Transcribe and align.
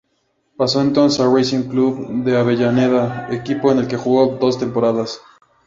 Pasó 0.57 0.81
entonces 0.81 1.19
al 1.19 1.31
Racing 1.31 1.69
Club 1.69 2.23
de 2.23 2.35
Avellaneda, 2.35 3.27
equipo 3.29 3.71
en 3.71 3.77
el 3.77 3.87
que 3.87 3.97
jugó 3.97 4.35
dos 4.41 4.57
temporadas. 4.57 5.21